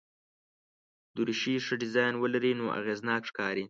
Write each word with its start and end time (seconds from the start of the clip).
دریشي 1.15 1.55
ښه 1.65 1.75
ډیزاین 1.81 2.13
ولري 2.17 2.53
نو 2.59 2.65
اغېزناک 2.79 3.21
ښکاري. 3.29 3.59